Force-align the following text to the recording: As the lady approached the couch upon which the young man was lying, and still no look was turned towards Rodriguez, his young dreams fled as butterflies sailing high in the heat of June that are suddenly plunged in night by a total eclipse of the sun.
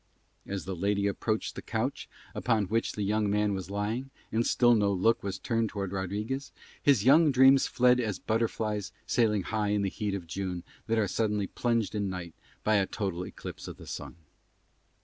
As 0.47 0.65
the 0.65 0.75
lady 0.75 1.05
approached 1.05 1.53
the 1.53 1.61
couch 1.61 2.09
upon 2.33 2.65
which 2.65 2.93
the 2.93 3.03
young 3.03 3.29
man 3.29 3.53
was 3.53 3.69
lying, 3.69 4.09
and 4.31 4.47
still 4.47 4.73
no 4.73 4.91
look 4.91 5.21
was 5.21 5.37
turned 5.37 5.69
towards 5.69 5.93
Rodriguez, 5.93 6.51
his 6.81 7.03
young 7.05 7.31
dreams 7.31 7.67
fled 7.67 7.99
as 7.99 8.17
butterflies 8.17 8.91
sailing 9.05 9.43
high 9.43 9.69
in 9.69 9.83
the 9.83 9.89
heat 9.91 10.15
of 10.15 10.25
June 10.25 10.63
that 10.87 10.97
are 10.97 11.07
suddenly 11.07 11.45
plunged 11.45 11.93
in 11.93 12.09
night 12.09 12.33
by 12.63 12.77
a 12.77 12.87
total 12.87 13.23
eclipse 13.23 13.67
of 13.67 13.77
the 13.77 13.85
sun. 13.85 14.15